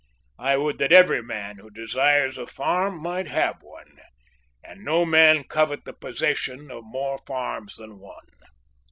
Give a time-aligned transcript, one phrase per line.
[0.39, 3.99] I would that every man who desires a farm might have one,
[4.63, 8.25] and no man covet the possession of more farms than one."